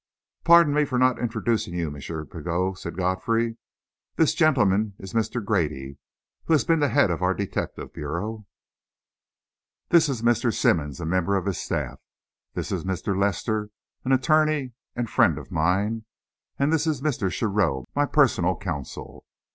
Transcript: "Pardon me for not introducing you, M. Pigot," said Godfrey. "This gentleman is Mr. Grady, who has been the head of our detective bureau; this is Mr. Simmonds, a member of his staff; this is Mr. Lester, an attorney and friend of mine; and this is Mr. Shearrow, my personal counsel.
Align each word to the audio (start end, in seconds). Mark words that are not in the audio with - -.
"Pardon 0.43 0.73
me 0.73 0.83
for 0.83 0.97
not 0.97 1.19
introducing 1.19 1.75
you, 1.75 1.95
M. 1.95 2.01
Pigot," 2.25 2.75
said 2.79 2.97
Godfrey. 2.97 3.57
"This 4.15 4.33
gentleman 4.33 4.95
is 4.97 5.13
Mr. 5.13 5.45
Grady, 5.45 5.99
who 6.45 6.53
has 6.53 6.63
been 6.63 6.79
the 6.79 6.89
head 6.89 7.11
of 7.11 7.21
our 7.21 7.35
detective 7.35 7.93
bureau; 7.93 8.47
this 9.89 10.09
is 10.09 10.23
Mr. 10.23 10.51
Simmonds, 10.51 10.99
a 10.99 11.05
member 11.05 11.35
of 11.35 11.45
his 11.45 11.59
staff; 11.59 11.99
this 12.55 12.71
is 12.71 12.83
Mr. 12.83 13.15
Lester, 13.15 13.69
an 14.03 14.11
attorney 14.11 14.73
and 14.95 15.07
friend 15.07 15.37
of 15.37 15.51
mine; 15.51 16.05
and 16.57 16.73
this 16.73 16.87
is 16.87 17.01
Mr. 17.03 17.31
Shearrow, 17.31 17.85
my 17.95 18.07
personal 18.07 18.57
counsel. 18.57 19.23